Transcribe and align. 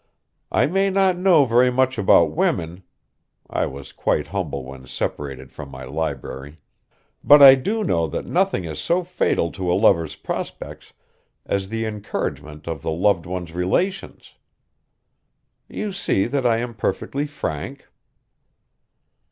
I 0.51 0.65
may 0.65 0.89
not 0.89 1.15
know 1.15 1.45
very 1.45 1.69
much 1.69 1.99
about 1.99 2.31
women" 2.35 2.81
I 3.47 3.67
was 3.67 3.91
quite 3.91 4.29
humble 4.29 4.65
when 4.65 4.87
separated 4.87 5.51
from 5.51 5.69
my 5.69 5.83
library 5.83 6.57
"but 7.23 7.43
I 7.43 7.53
do 7.53 7.83
know 7.83 8.07
that 8.07 8.25
nothing 8.25 8.63
is 8.63 8.79
so 8.79 9.03
fatal 9.03 9.51
to 9.51 9.71
a 9.71 9.77
lover's 9.77 10.15
prospects 10.15 10.93
as 11.45 11.69
the 11.69 11.85
encouragement 11.85 12.65
of 12.67 12.81
the 12.81 12.89
loved 12.89 13.27
one's 13.27 13.53
relations. 13.53 14.33
You 15.67 15.91
see 15.91 16.25
that 16.25 16.47
I 16.47 16.57
am 16.57 16.73
perfectly 16.73 17.27
frank." 17.27 17.87